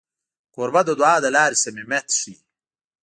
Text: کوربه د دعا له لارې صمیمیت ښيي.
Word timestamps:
کوربه 0.53 0.81
د 0.85 0.89
دعا 0.99 1.15
له 1.23 1.29
لارې 1.35 1.59
صمیمیت 1.63 2.07
ښيي. 2.19 2.35